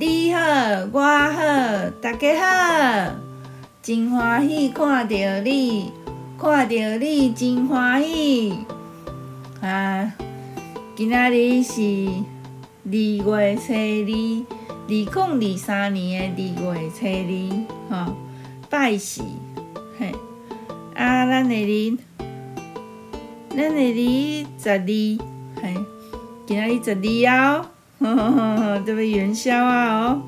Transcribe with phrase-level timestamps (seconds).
[0.00, 0.40] 你好，
[0.92, 3.14] 我好，大家好，
[3.82, 5.92] 真欢喜看到你，
[6.40, 8.54] 看到你真欢喜。
[9.60, 10.12] 啊，
[10.94, 11.82] 今仔日是
[12.84, 14.46] 二月初二，
[14.86, 17.04] 二零二三年的二月初
[17.90, 18.16] 二，吼，
[18.70, 19.22] 拜四，
[19.98, 20.12] 嘿，
[20.94, 21.98] 啊，咱的日，
[23.50, 24.78] 咱的日十二，
[25.60, 25.74] 嘿，
[26.46, 30.22] 今仔日十二啊，呵呵呵呵，这边元宵啊哦，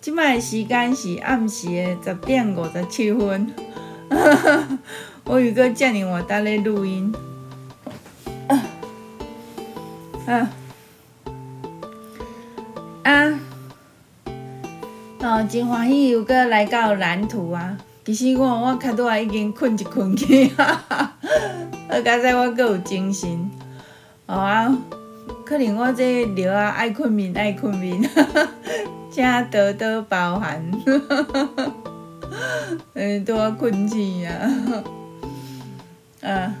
[0.00, 3.52] 即摆时间是暗时的十点五十七分，
[4.10, 4.78] 哈哈，
[5.24, 7.14] 我有个遮尔晚当咧录音。
[10.26, 10.50] 啊
[13.04, 13.40] 啊！
[15.20, 17.76] 哦，真欢喜又阁来到蓝图啊！
[18.06, 21.14] 其实我我较拄仔已经困一困去， 哈哈！
[21.90, 23.50] 好佳哉我阁有精神。
[24.26, 24.78] 哦啊，
[25.44, 28.48] 可能我这聊啊爱困眠爱困眠，哈哈！
[29.12, 31.72] 正多多包涵，哈哈哈哈！
[32.94, 34.50] 嗯，拄仔困去啊！
[36.24, 36.54] 啊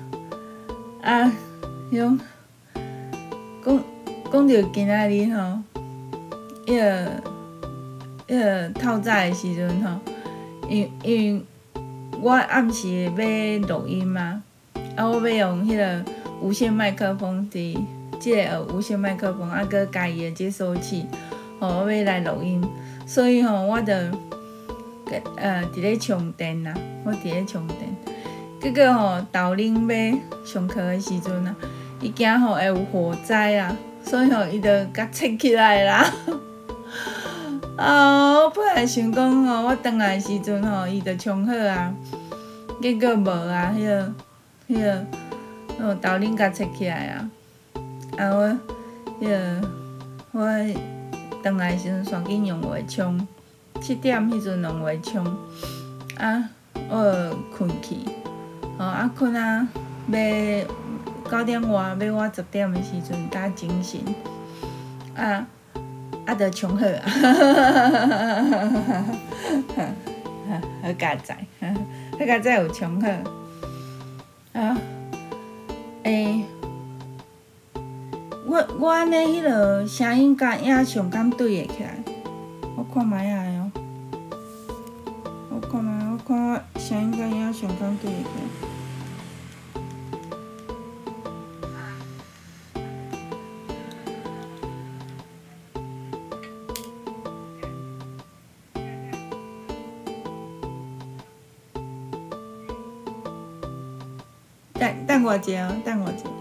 [1.02, 1.32] 啊，
[1.90, 2.18] 用。
[3.64, 3.84] 讲
[4.30, 5.58] 讲到今仔日吼，
[6.66, 7.22] 迄个
[8.28, 9.98] 迄个透早的时阵吼，
[10.68, 11.44] 因因
[12.20, 13.10] 我暗时要
[13.66, 14.42] 录音嘛，
[14.94, 16.04] 啊，我要用迄个
[16.42, 17.78] 无线麦克风伫
[18.20, 21.06] 即个无线麦克风，啊，搁家己的接收器，
[21.60, 22.62] 吼，我要来录音，
[23.06, 24.10] 所以吼，我着
[25.36, 27.78] 呃伫咧充电啦，我伫咧充电，
[28.60, 31.54] 结果吼，导铃要上课的时阵啊。
[32.00, 36.12] 伊惊吼会有火灾啊，所以吼伊就甲切起来啦。
[37.78, 41.94] 啊，我本来想讲吼，我回来时阵吼，伊就充好啊，
[42.82, 44.12] 结果无啊，迄个
[44.68, 45.06] 迄个
[45.80, 47.30] 哦，导铃甲切起来啊。
[48.16, 48.58] 啊，我
[49.20, 49.68] 迄个
[50.32, 50.40] 我
[51.42, 53.26] 转来时阵赶紧用话充，
[53.80, 55.24] 七点迄阵用话充，
[56.18, 56.48] 啊，
[56.88, 57.96] 我困去，
[58.78, 59.68] 吼啊困啊，
[60.08, 60.18] 要。
[61.30, 63.98] 九点外，要我十点的时阵才精神，
[65.16, 65.46] 啊，
[66.26, 68.68] 啊，着充好啊，哈哈哈哈
[69.74, 69.84] 哈
[70.48, 71.46] 哈，好佳哉，
[72.12, 73.08] 好加载有充好，
[74.52, 74.76] 啊，
[76.02, 76.44] 诶、欸，
[78.46, 81.96] 我我安尼迄落声音甲影像敢对会起来？
[82.76, 83.72] 我看觅下哦，
[85.50, 88.28] 我看觅，我看我声音甲影像敢对会起
[104.78, 104.92] 来？
[105.06, 106.33] 等我一下哦，等我一下。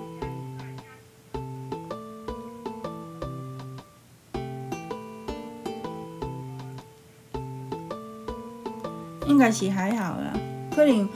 [9.44, 10.34] 该是还好啦，
[10.74, 11.10] 可能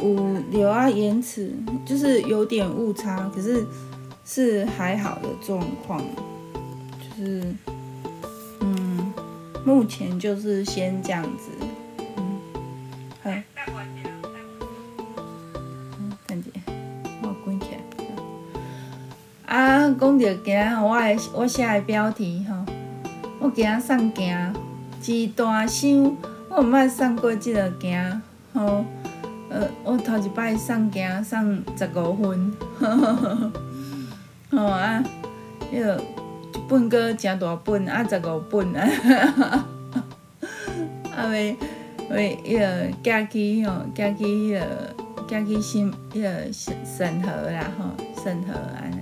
[0.00, 1.52] 有有啊延迟，
[1.84, 3.66] 就是有点误差，可是
[4.24, 6.00] 是还好的状况，
[6.98, 7.54] 就是
[8.60, 9.12] 嗯，
[9.62, 11.50] 目前就是先这样子。
[19.98, 22.54] 讲到今仔我诶，我写诶标题吼，
[23.38, 24.54] 我今仔送囝
[25.04, 26.16] 一大箱，
[26.56, 28.18] 我毋捌送过即个囝
[28.54, 28.82] 吼，
[29.50, 32.50] 呃，我头一摆送囝送十五分，
[34.50, 35.04] 吼啊，
[35.70, 36.00] 迄个
[36.54, 38.88] 一本阁诚大本，啊十五本 啊，
[41.14, 41.54] 啊，为
[42.08, 44.64] 为迄个寄去吼，寄去迄个
[45.28, 47.84] 寄去审迄个审审核啦吼，
[48.24, 48.96] 审核安尼。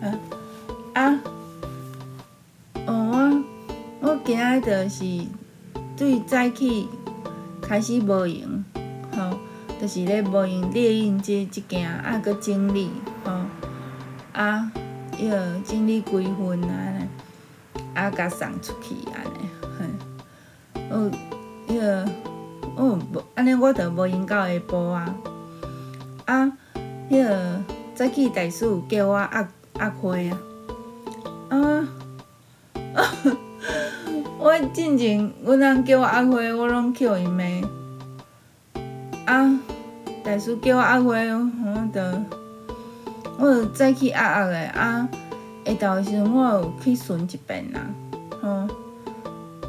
[0.00, 0.18] 啊
[0.94, 1.20] 啊！
[2.86, 3.44] 哦，
[4.00, 5.04] 我我今仔就是
[5.96, 6.88] 对早起
[7.60, 8.64] 开始无闲，
[9.16, 9.38] 吼，
[9.80, 12.90] 就是咧无闲列印即即件，啊，搁整理，
[13.24, 13.32] 吼，
[14.32, 14.70] 啊，
[15.12, 17.08] 迄个整理几份安尼，
[17.94, 19.48] 啊，甲送出去安尼，
[19.78, 21.10] 嘿，哦，
[21.68, 22.08] 迄个，
[22.76, 25.14] 哦，无安尼我着无闲到下晡啊，
[26.24, 26.52] 啊，
[27.10, 27.62] 迄个
[27.94, 29.48] 早起大师有叫我压。
[29.80, 30.38] 压花啊！
[31.50, 31.88] 啊！
[34.54, 37.42] 我进前，阮翁叫我压花，我拢扣伊骂。
[39.26, 39.60] 啊！
[40.22, 42.22] 大叔叫我压花，我着
[43.36, 45.08] 我着早起压压的啊！
[45.66, 47.80] 下昼时阵，我有去巡一遍啦。
[48.40, 48.68] 吼、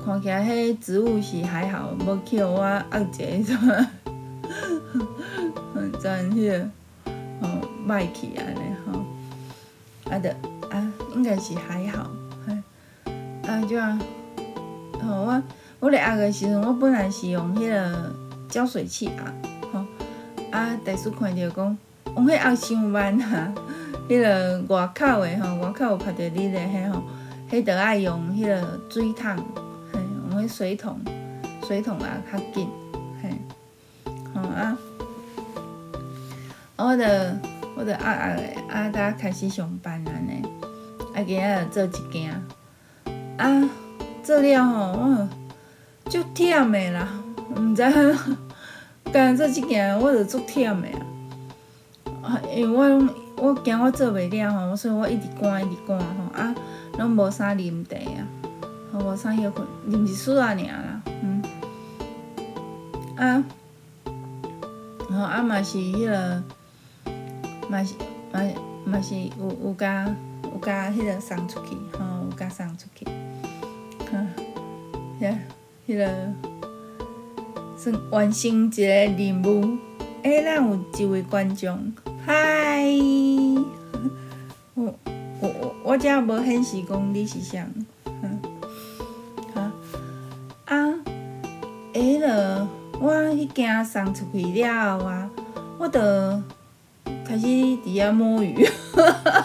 [0.06, 3.56] 看起来迄植物是还好，无扣我压一个，
[5.74, 6.70] 嗯，真迄个，
[7.42, 9.04] 哦，歹去安尼吼。
[10.12, 10.30] 啊的
[10.70, 12.08] 啊，应该是还好，
[12.46, 13.12] 嘿，
[13.50, 13.76] 啊就，
[15.06, 15.44] 吼，我
[15.80, 18.14] 我咧压的时阵，我本来是用迄个
[18.50, 19.34] 浇水器压，
[19.72, 19.86] 吼，
[20.52, 21.78] 啊，大叔看着讲，
[22.16, 23.54] 用迄压伤慢啊，
[24.10, 27.04] 迄个外口的吼，外口有拍着你咧迄吼，
[27.52, 29.36] 迄着爱用迄个水桶，
[29.94, 30.00] 嘿，
[30.32, 31.00] 用迄水桶，
[31.66, 32.70] 水桶压较紧，
[33.22, 33.30] 嘿，
[34.34, 34.78] 吼啊，
[36.78, 37.38] 我着
[37.78, 40.42] 我着压压的，啊，大家开始上班安尼，
[41.14, 42.32] 啊，今仔就做一件，
[43.38, 43.70] 啊。
[44.26, 45.30] 做了吼，我
[46.10, 47.08] 足忝的啦，
[47.56, 48.18] 毋知影，
[49.14, 50.88] 干做即件我着足忝的
[52.24, 52.42] 啊。
[52.52, 53.08] 因为我拢
[53.38, 56.56] 我惊我做袂了吼，所以我一直赶一直赶吼啊，
[56.98, 58.26] 拢无啥啉茶啊，
[58.92, 61.44] 吼无啥休困，啉一丝仔尔啦，嗯，
[63.18, 63.44] 啊，
[65.12, 66.44] 吼啊嘛是迄个，
[67.70, 67.94] 嘛是
[68.34, 68.42] 嘛
[68.86, 70.08] 嘛是有有甲
[70.46, 73.06] 有甲迄个送出去，吼有甲送出去。
[75.20, 75.38] 呀，
[75.88, 76.08] 迄个
[77.78, 79.78] 算完成一个任务。
[80.24, 81.94] 诶，咱有一位观众，
[82.26, 82.84] 嗨，
[84.74, 84.94] 我
[85.40, 87.64] 我我我遮无显示讲你是啥，
[89.54, 89.72] 哈，
[90.66, 90.94] 啊，
[91.94, 92.68] 诶了，
[93.00, 95.30] 我迄件送出去了后啊，
[95.78, 96.42] 我着
[97.24, 98.68] 开始伫遐摸鱼，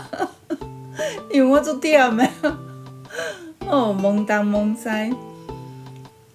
[1.31, 2.27] 因为我足忝的，
[3.71, 4.89] 哦，懵东懵西。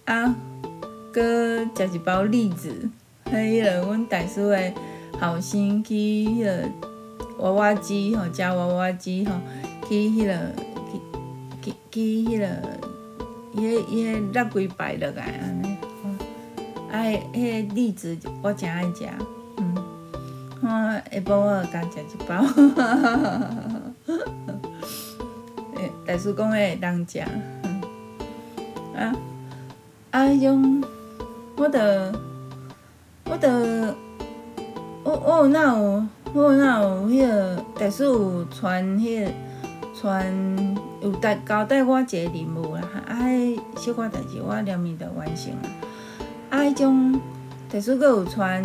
[0.05, 0.35] 啊，
[1.11, 2.89] 阁食一包栗子，
[3.25, 4.73] 迄个阮大叔的
[5.19, 6.69] 后生去迄个
[7.39, 9.33] 娃娃机吼，食娃娃机吼，
[9.89, 10.33] 去迄个
[10.91, 10.99] 去
[11.61, 11.99] 去去
[12.29, 12.47] 迄个，
[13.53, 15.75] 伊迄伊迄落几摆落来安尼，
[16.91, 17.03] 啊，
[17.33, 19.09] 迄个栗子我诚爱食，
[19.57, 19.75] 嗯，
[20.61, 22.45] 我下晡我就甲食一包，
[26.05, 27.19] 大叔讲会当食，
[28.95, 29.13] 啊。
[30.11, 30.83] 啊，迄种，
[31.57, 32.13] 我着，
[33.25, 33.95] 我着，
[35.03, 39.31] 我我有哪有，我有哪有迄个，大叔有传迄个，
[39.93, 40.33] 传
[41.01, 45.69] 有带交代我一个任务啦，啊，迄小可代志我连面着完成啦。
[46.49, 47.19] 啊，迄种，
[47.69, 48.63] 大叔阁有传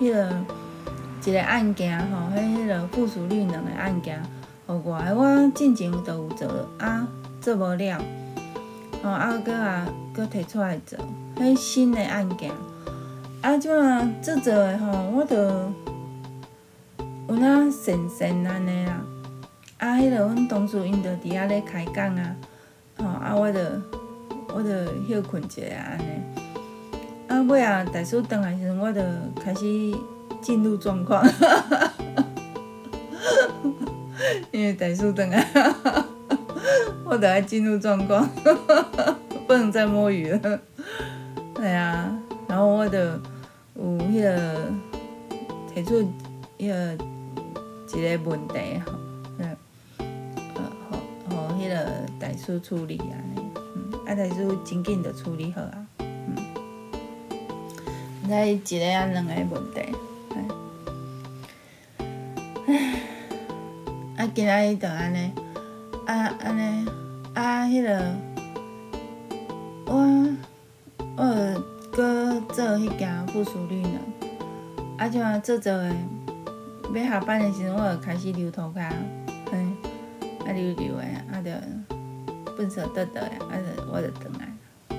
[0.00, 0.32] 迄个
[1.26, 4.22] 一个案件吼，迄迄个附属律两个案件，
[4.68, 6.46] 互我，我进前都有做，
[6.78, 7.08] 啊，
[7.40, 7.98] 做无了。
[9.02, 10.98] 哦，啊，搁啊，搁摕出来做，
[11.36, 12.50] 迄新的案件，
[13.40, 15.36] 啊，即马做做诶吼，我著
[17.28, 19.00] 有哪神神安尼啦，
[19.78, 22.36] 啊，迄个阮同事因着伫遐咧开讲啊，
[22.98, 23.80] 吼，啊，我着
[24.52, 26.04] 我着休困一下安尼，
[27.28, 29.02] 啊，尾啊，大叔转来时阵，我着
[29.40, 29.62] 开始
[30.42, 31.24] 进入状况，
[34.52, 35.46] 因为大叔转来。
[37.04, 38.28] 我等下进入状况，
[39.46, 40.60] 不能再摸鱼了。
[41.54, 42.12] 对啊，
[42.46, 43.18] 然后我的
[43.74, 44.70] 有迄个
[45.74, 46.12] 提出
[46.58, 46.94] 一个
[47.94, 48.92] 一个问题吼，
[49.38, 49.56] 嗯，
[50.54, 50.98] 呃，好
[51.30, 51.74] 好迄个
[52.20, 53.16] 代书处理啊，
[53.74, 56.36] 嗯，啊代书真紧就处理好啊，嗯，
[58.28, 59.80] 再一个啊两个问题，
[62.66, 63.07] 唉，
[64.18, 65.32] 啊今仔日就安尼。
[66.04, 66.88] 啊，安尼
[67.34, 68.14] 啊，迄、那个
[69.86, 70.28] 我
[71.16, 71.62] 我
[71.92, 74.00] 搁做迄件附属律呢，
[74.98, 75.94] 啊，即马做做诶，
[76.92, 78.90] 要下班诶时阵，我就开始留涂骹，
[79.52, 79.58] 嘿，
[80.44, 81.62] 啊留留诶，啊着
[82.56, 84.98] 粪扫倒倒诶，啊着我着转来，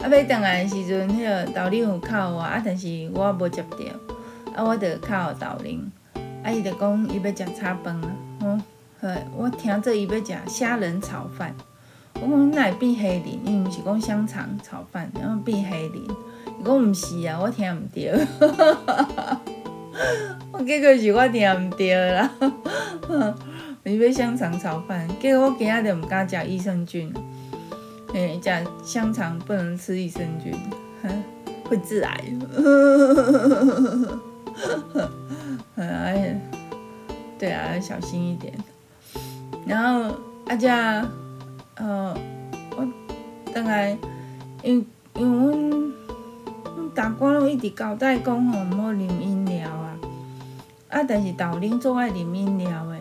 [0.00, 3.76] 啊要转来诶时阵，迄个导铃有敲我，啊但是我无接到，
[4.56, 5.92] 啊我着敲导铃，
[6.42, 8.16] 啊伊着讲伊要食炒饭啊，
[9.08, 9.14] 吼。
[9.36, 11.54] 我听做伊要食虾仁炒饭，
[12.14, 13.24] 我讲哪会变虾仁？
[13.44, 15.94] 伊毋是讲香肠炒饭，然后变虾仁。
[15.94, 18.12] 伊讲毋是啊，我听毋对。
[20.52, 22.30] 我结果是我听毋对啦。
[23.84, 27.12] 伊要香肠炒饭，结果我今仔日毋敢食益生菌。
[28.14, 28.50] 诶，食
[28.84, 30.54] 香肠不能吃益生菌，
[31.64, 32.24] 会致癌。
[35.76, 36.40] 哎，
[37.38, 38.54] 对啊，要小心一点。
[39.66, 40.14] 然后
[40.46, 40.68] 啊，遮，
[41.76, 42.14] 呃，
[42.76, 42.86] 我
[43.54, 43.96] 当来，
[44.62, 45.70] 因因阮
[46.76, 49.96] 阮大官拢一直交代讲吼，毋好啉饮料啊，
[50.90, 52.98] 啊，但是导铃总爱啉饮料的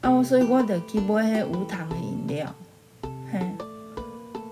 [0.00, 2.54] 啊，所以我就去买迄无糖的饮料，
[3.30, 3.38] 嘿，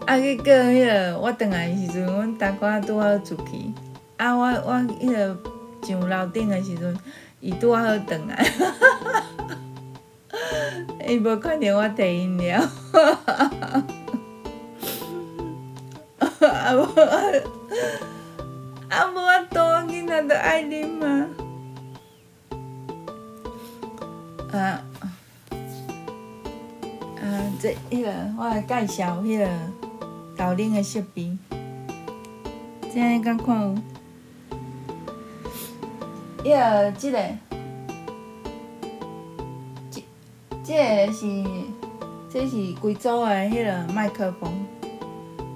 [0.07, 3.73] 啊，结果迄个我转来的时阵，阮大官拄好出去，
[4.19, 5.37] 啊，我我迄个
[5.83, 6.95] 上楼顶的时阵，
[7.41, 8.47] 伊拄好转来。
[11.07, 12.59] 伊无看见我提一了，
[16.41, 16.83] 啊无
[18.89, 21.29] 啊无啊多囡仔都爱啉啊，
[24.53, 24.59] 啊
[27.21, 27.25] 啊
[27.61, 29.47] 这迄、个我来介绍迄、个
[30.37, 31.37] 豆奶的设备，
[32.93, 33.75] 怎样敢看有？
[36.45, 37.19] 迄、个即、个。
[40.71, 41.27] 这个是
[42.29, 44.53] 这是贵州的迄个麦克风，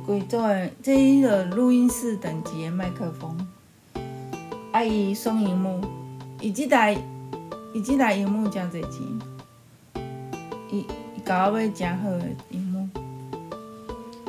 [0.04, 3.36] 贵州的这迄个录音室等级的麦克风，
[4.72, 5.80] 啊伊双萤幕，
[6.40, 6.96] 伊这台
[7.72, 9.02] 伊这台萤幕真侪钱，
[10.72, 10.84] 伊。
[11.24, 12.86] 搞尾真好的萤幕，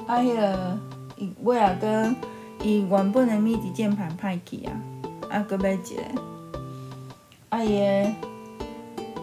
[0.07, 0.77] 啊，迄个
[1.17, 2.15] 伊尾仔阁
[2.63, 4.71] 伊原本的 MIDI 键盘歹去啊，
[5.29, 6.01] 啊，阁买一个，
[7.49, 8.13] 啊，伊个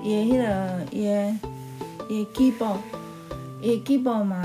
[0.02, 1.51] 伊个迄个伊个
[2.12, 2.76] 伊个 keyboard，
[3.62, 4.44] 伊个 keyboard 嘛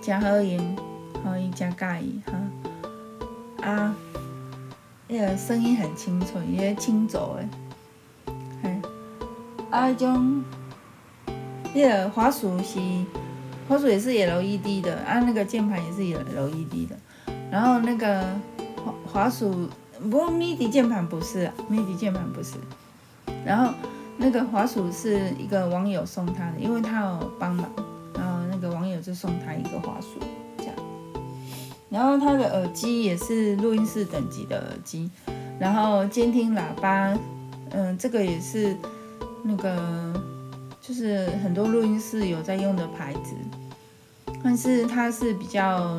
[0.00, 0.76] 真好用，
[1.22, 3.94] 吼伊真佮意哈，啊，
[5.06, 8.80] 迄个声音很清脆，伊个轻奏的，嘿，
[9.70, 10.42] 啊，迄种。
[11.74, 12.78] 这个滑鼠是
[13.68, 16.96] 滑鼠也是 LED 的，啊，那个键盘也是 LED 的，
[17.50, 18.24] 然后那个
[18.82, 19.68] 滑滑鼠，
[20.00, 22.54] 不过 MIDI 键盘不是啊，MIDI 键盘不是，
[23.44, 23.74] 然后
[24.16, 27.70] 那个滑鼠是一个网友送他的，因为他有帮忙，
[28.14, 30.18] 然后那个网友就送他一个滑鼠，
[30.58, 30.74] 这样，
[31.88, 35.10] 然后他的耳机也是录音室等级的耳机，
[35.58, 37.16] 然后监听喇叭，
[37.70, 38.76] 嗯，这个也是
[39.42, 40.12] 那个。
[40.78, 43.34] 就是很多录音室有在用的牌子，
[44.40, 45.98] 但是它是比较，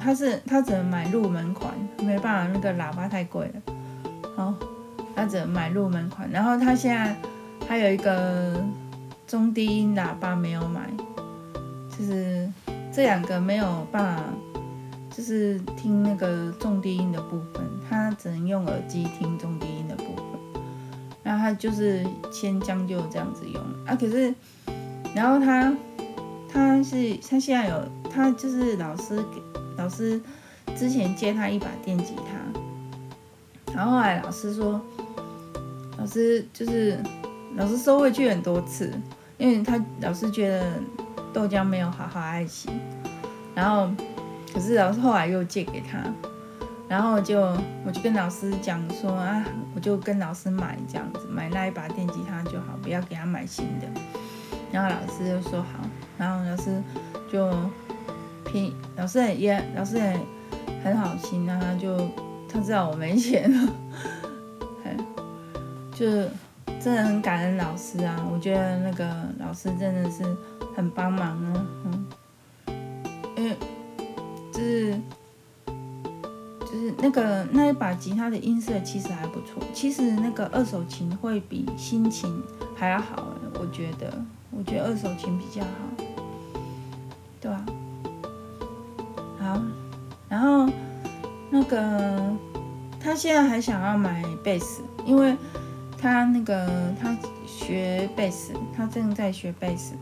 [0.00, 1.72] 它是它只能买入门款，
[2.02, 3.72] 没办法，那个喇叭太贵了，
[4.34, 4.52] 好，
[5.14, 6.28] 它只能买入门款。
[6.28, 7.16] 然后它现在
[7.68, 8.64] 还有一个
[9.26, 10.88] 中低音喇叭没有买，
[11.90, 12.48] 就是
[12.92, 14.22] 这两个没有办法，
[15.10, 20.24] 就是听那个重低音的部分，他只能用耳机听重低音的部分。
[21.22, 24.32] 然后他就是先将就这样子用啊，可是，
[25.12, 25.74] 然后他
[26.48, 29.42] 他是他现在有他就是老师给
[29.76, 30.20] 老师
[30.76, 34.80] 之前借他一把电吉他，然后后来老师说，
[35.98, 36.96] 老师就是
[37.56, 38.92] 老师收回去很多次，
[39.38, 40.64] 因为他老师觉得
[41.32, 42.68] 豆浆没有好好爱惜，
[43.54, 43.90] 然后
[44.52, 45.98] 可是老师后来又借给他。
[46.88, 47.40] 然后就
[47.84, 49.44] 我就跟老师讲说啊，
[49.74, 53.88] 我就跟老师买这样子，买那一把电吉他就好，不要给他买新的。
[54.70, 55.80] 然后老师就说好，
[56.16, 56.80] 然后老师
[57.32, 57.52] 就
[58.44, 60.16] 拼，老师也老师也
[60.84, 62.08] 很好心啊，他就
[62.48, 63.72] 他知道我没钱了，
[65.92, 66.30] 就是
[66.80, 69.06] 真的很感恩老师啊，我觉得那个
[69.38, 70.24] 老师真的是
[70.74, 72.06] 很帮忙啊，嗯，
[73.36, 73.56] 因为
[74.52, 75.00] 就是。
[76.68, 82.42] 就是那个那一把吉他的音色其实还不错，其实那个二手琴会比新琴
[82.74, 84.12] 还要好，我觉得，
[84.50, 86.04] 我觉得二手琴比较好，
[87.40, 87.64] 对吧？
[89.38, 89.62] 好，
[90.28, 90.68] 然后
[91.50, 92.36] 那个
[93.00, 95.34] 他现在还想要买贝斯，因为
[96.06, 96.68] 他那个
[97.00, 99.94] 他学贝斯，他正在学贝斯，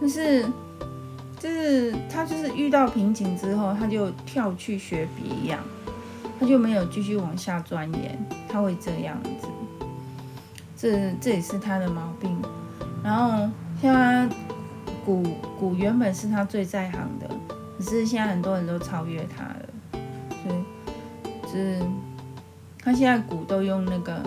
[0.00, 0.46] 但是
[1.38, 5.58] 就是他就是遇到瓶颈之后，他就跳去学别样。
[6.40, 9.46] 他就没有继续往下钻研，他会这样子，
[10.76, 12.36] 这这也是他的毛病。
[13.00, 13.48] 然后
[13.80, 14.28] 像他
[15.04, 15.22] 鼓
[15.56, 17.30] 鼓原本是他最在行的，
[17.78, 19.68] 可是现在很多人都超越他了，
[20.42, 20.64] 所以
[21.44, 21.80] 就是
[22.82, 24.20] 他现在鼓都用那个，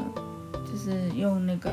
[0.75, 1.71] 就是用那个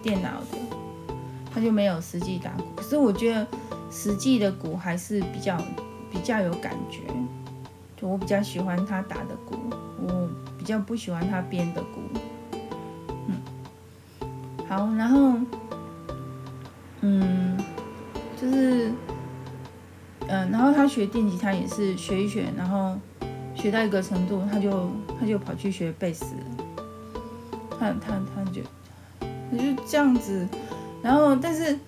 [0.00, 1.14] 电脑的，
[1.52, 2.64] 他就没有实际打鼓。
[2.76, 3.44] 可是我觉得
[3.90, 5.60] 实际的鼓还是比较
[6.12, 7.00] 比较有感觉。
[7.96, 9.56] 就我比较喜欢他打的鼓，
[10.00, 12.00] 我比较不喜欢他编的鼓。
[13.26, 13.34] 嗯，
[14.68, 15.34] 好，然后，
[17.00, 17.58] 嗯，
[18.40, 18.92] 就是，
[20.28, 22.96] 嗯、然后他学电吉他也是学一学，然后
[23.56, 26.49] 学到一个程度，他就他就跑去学贝斯了。
[27.80, 28.60] 他他他就
[29.50, 30.46] 他就这样子，
[31.02, 31.78] 然后但是，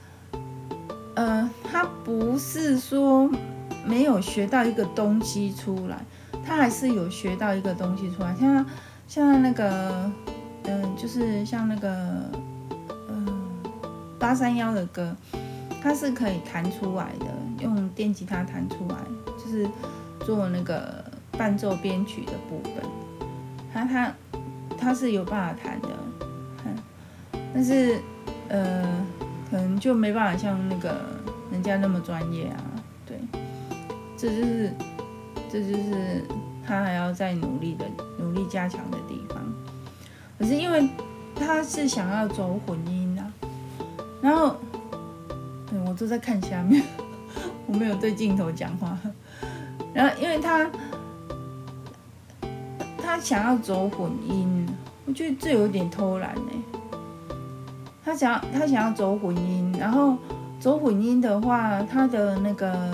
[1.15, 3.31] 呃，他不是说。
[3.85, 5.99] 没有学到一个东西出来，
[6.47, 8.33] 他还是有学到一个东西出来。
[8.37, 8.65] 像
[9.09, 10.09] 像那个，
[10.63, 11.91] 嗯、就是像那个，
[13.09, 15.17] 嗯、呃，八三幺的歌，
[15.83, 17.27] 它是可以弹出来的，
[17.59, 18.97] 用电吉他弹出来，
[19.37, 19.69] 就是
[20.25, 22.75] 做那个伴奏编曲的部分。
[23.75, 24.15] 他他
[24.83, 25.89] 他是有办法弹的，
[27.55, 28.01] 但是
[28.49, 28.83] 呃，
[29.49, 31.01] 可能就没办法像那个
[31.53, 32.61] 人家那么专业啊，
[33.07, 33.17] 对。
[34.17, 34.73] 这就是，
[35.51, 36.25] 这就是
[36.67, 37.85] 他还要再努力的、
[38.19, 39.39] 努力加强的地方。
[40.39, 40.89] 可是因为
[41.37, 43.33] 他是想要走混音啊，
[44.21, 44.57] 然后，
[45.71, 46.83] 对，我都在看下面，
[47.67, 48.99] 我没有对镜头讲话。
[49.95, 50.71] 然后因为他
[52.99, 54.62] 他想要走混音，
[55.13, 56.51] 我觉得这有点偷懒呢。
[58.03, 60.17] 他想要他想要走混音，然后
[60.59, 62.91] 走混音的话，他的那个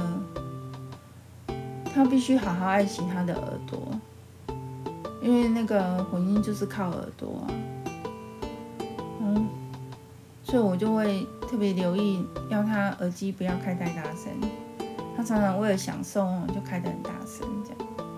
[1.95, 3.79] 他必须好好爱惜他的耳朵，
[5.23, 7.47] 因为那个混音就是靠耳朵啊。
[9.21, 9.49] 嗯，
[10.43, 14.33] 所以我就会特别留意，要他耳机不要开太大声。
[15.17, 18.09] 他常常为了享受就开得很大声，这样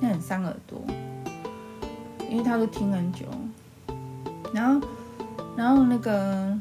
[0.00, 0.80] 那很伤耳朵，
[2.30, 3.26] 因为他都听很久，
[4.52, 4.86] 然后。
[5.56, 6.56] 然后那个，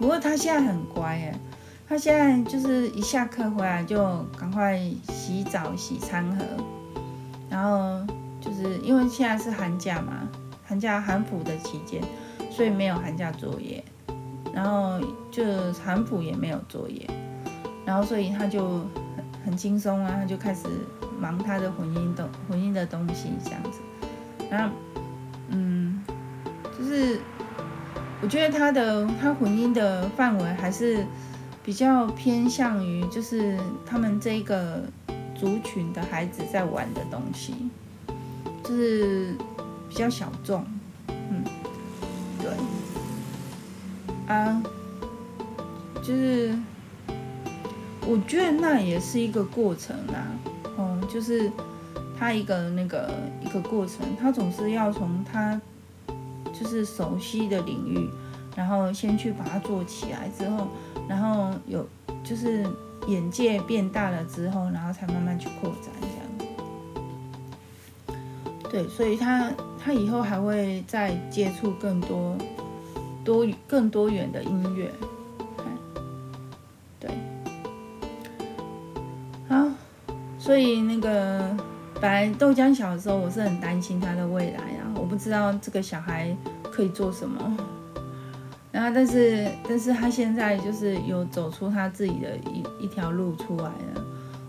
[0.00, 1.38] 不过他现在很乖哎，
[1.88, 4.04] 他现在就是一下课回来就
[4.36, 4.76] 赶快
[5.10, 6.44] 洗澡、洗餐盒，
[7.48, 8.04] 然后
[8.40, 10.28] 就是因为现在是寒假嘛，
[10.66, 12.02] 寒假寒辅的期间，
[12.50, 13.84] 所以没有寒假作业，
[14.52, 15.44] 然后就
[15.74, 17.08] 寒辅也没有作业，
[17.84, 18.60] 然后所以他就
[19.14, 20.66] 很很轻松啊，他就开始
[21.16, 23.78] 忙他的混音的混音的东西这样子，
[24.50, 24.74] 然后，
[26.88, 27.20] 是。
[28.20, 31.06] 我觉得他的他混音的范围还是
[31.62, 34.82] 比较偏向于，就是他们这一个
[35.36, 37.54] 族群的孩子在玩的东西，
[38.64, 39.36] 就是
[39.88, 40.66] 比较小众，
[41.06, 41.44] 嗯，
[42.40, 42.50] 对，
[44.26, 44.60] 啊，
[46.02, 46.52] 就是
[48.04, 50.26] 我觉得那也是一个过程啊，
[50.76, 51.48] 哦，就是
[52.18, 55.60] 他一个那个一个过程，他总是要从他。
[56.58, 58.10] 就是熟悉的领域，
[58.56, 60.66] 然后先去把它做起来之后，
[61.08, 61.86] 然后有
[62.24, 62.66] 就是
[63.06, 66.16] 眼界变大了之后，然后才慢慢去扩展这样。
[68.70, 72.36] 对，所以他他以后还会再接触更多
[73.24, 74.92] 多更多元的音乐。
[77.00, 77.10] 对，
[79.48, 79.66] 好，
[80.38, 81.56] 所以那个
[82.00, 84.92] 本来豆浆小时候，我是很担心他的未来啊。
[84.96, 86.36] 我不知道这个小孩
[86.78, 87.56] 可以做什么，
[88.70, 94.04] 然后但是但是他现在就是有走出他自己的一一条路出来了，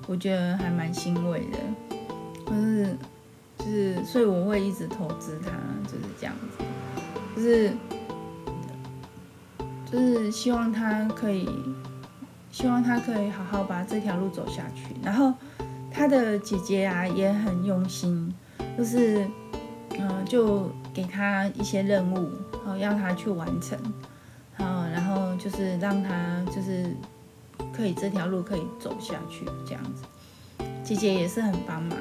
[0.05, 1.57] 我觉得还蛮欣慰的，
[2.45, 2.97] 就是
[3.57, 5.49] 就是所以我会一直投资他，
[5.91, 6.63] 就是这样子，
[7.35, 7.73] 就是
[9.91, 11.49] 就是希望他可以
[12.51, 15.33] 希望他可以好好把这条路走下去，然后
[15.89, 18.31] 他的姐姐啊也很用心，
[18.77, 19.25] 就是。
[20.01, 23.79] 嗯，就给他一些任务，然后要他去完成，
[24.57, 26.93] 然后就是让他就是
[27.73, 30.03] 可以这条路可以走下去这样子。
[30.83, 31.97] 姐姐也是很帮忙，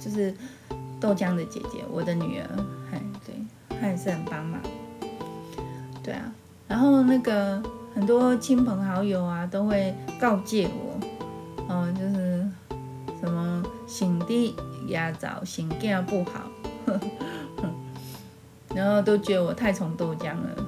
[0.00, 0.34] 就是
[0.98, 2.48] 豆浆的姐姐，我的女儿，
[3.24, 4.60] 对，她也是很帮忙。
[6.02, 6.32] 对啊，
[6.66, 7.62] 然后那个
[7.94, 10.98] 很多亲朋好友啊都会告诫我，
[11.68, 12.44] 哦，就是
[13.20, 14.56] 什么醒的
[14.88, 16.50] 压早，醒的不好。
[18.74, 20.64] 然后都觉得我太宠豆浆了，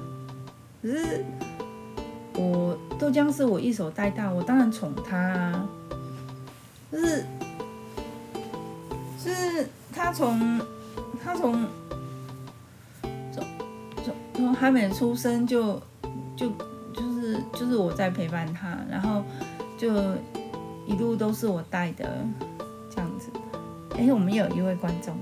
[0.81, 1.23] 可是
[2.35, 5.69] 我豆浆是我一手带大，我当然宠他啊。
[6.91, 7.25] 就是，
[9.23, 10.59] 就是他从
[11.23, 11.65] 他从
[13.31, 13.43] 从
[14.03, 15.81] 从从还没出生就
[16.35, 16.49] 就
[16.93, 19.23] 就是就是我在陪伴他，然后
[19.77, 19.91] 就
[20.85, 22.23] 一路都是我带的
[22.89, 23.29] 这样子。
[23.97, 25.15] 哎，我们也有一位观众。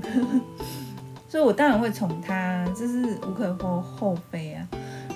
[1.31, 4.67] 所以，我当然会宠他，这是无可厚厚非啊。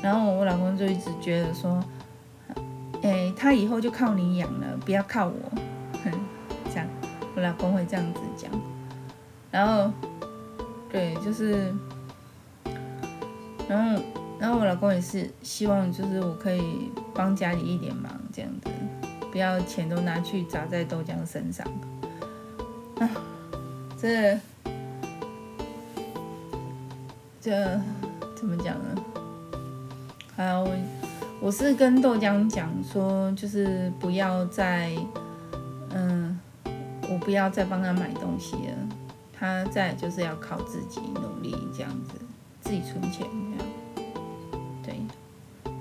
[0.02, 1.84] 然后我老公就一直觉得说，
[3.04, 5.34] 哎，他以后就靠你养了，不要靠我。
[6.06, 6.12] 哼，
[6.70, 6.88] 这样，
[7.36, 8.50] 我老公会这样子讲。
[9.52, 9.92] 然后，
[10.90, 11.76] 对，就是，
[13.68, 14.02] 然后，
[14.40, 18.70] 然后我老公也是希望，就是我可以帮家里一点忙，这样子，
[19.34, 21.68] 不要钱都拿去砸在豆浆身上。
[23.02, 23.10] 啊，
[24.00, 24.40] 这。
[27.46, 27.80] 这
[28.36, 29.06] 怎么讲呢？
[30.36, 30.76] 啊，我
[31.40, 34.92] 我是跟豆浆讲说，就是不要再，
[35.92, 36.40] 嗯，
[37.08, 38.74] 我不要再帮他买东西了。
[39.32, 42.14] 他再就是要靠自己努力这样子，
[42.62, 43.68] 自己存钱这样。
[44.82, 45.00] 对，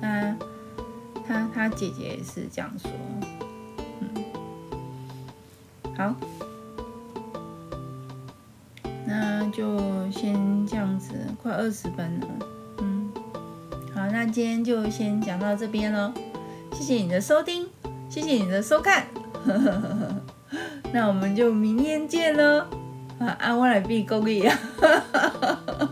[0.03, 0.37] 那
[1.27, 2.91] 他他姐姐也是这样说。
[4.01, 4.25] 嗯，
[5.97, 6.15] 好。
[9.55, 9.79] 就
[10.11, 12.27] 先这样子，快二十分了，
[12.79, 13.13] 嗯，
[13.95, 16.13] 好，那今天就先讲到这边喽，
[16.73, 17.65] 谢谢你的收听，
[18.11, 19.07] 谢谢你的收看，
[20.93, 22.65] 那我们就明天见喽，
[23.21, 24.59] 啊，按我来闭公益啊，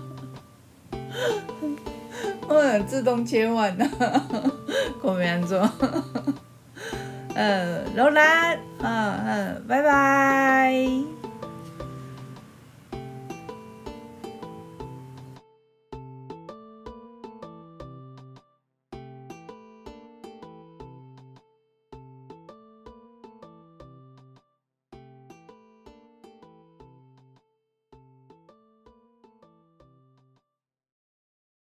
[2.48, 3.88] 我有自动切换的，
[5.02, 5.70] 我没安装，
[7.36, 11.21] 呃，罗兰，嗯嗯，拜拜。